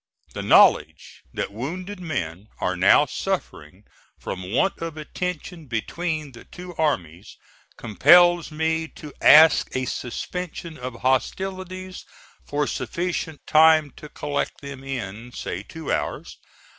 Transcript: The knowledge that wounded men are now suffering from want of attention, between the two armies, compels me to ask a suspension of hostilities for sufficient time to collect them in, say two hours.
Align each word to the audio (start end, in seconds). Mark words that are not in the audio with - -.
The 0.33 0.41
knowledge 0.41 1.21
that 1.31 1.53
wounded 1.53 1.99
men 1.99 2.47
are 2.59 2.75
now 2.75 3.05
suffering 3.05 3.83
from 4.17 4.51
want 4.51 4.79
of 4.81 4.97
attention, 4.97 5.67
between 5.67 6.31
the 6.31 6.43
two 6.43 6.73
armies, 6.75 7.37
compels 7.77 8.49
me 8.49 8.87
to 8.95 9.13
ask 9.21 9.69
a 9.75 9.85
suspension 9.85 10.75
of 10.75 11.01
hostilities 11.01 12.03
for 12.43 12.65
sufficient 12.65 13.45
time 13.45 13.91
to 13.97 14.09
collect 14.09 14.61
them 14.61 14.83
in, 14.83 15.33
say 15.33 15.61
two 15.61 15.93
hours. 15.93 16.35